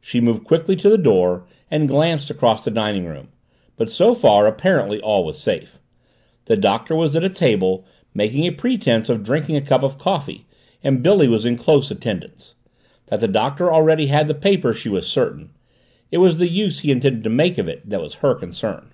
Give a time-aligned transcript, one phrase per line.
[0.00, 3.28] She moved quickly to the door and glanced across toward the dining room,
[3.76, 5.78] but so far apparently all was safe.
[6.46, 10.46] The Doctor was at the table making a pretense of drinking a cup of coffee
[10.82, 12.56] and Billy was in close attendance.
[13.06, 15.50] That the Doctor already had the paper she was certain;
[16.10, 18.92] it was the use he intended to make of it that was her concern.